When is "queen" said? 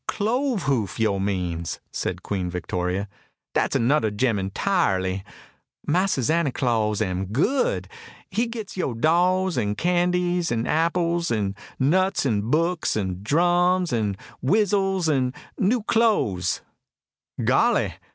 2.23-2.49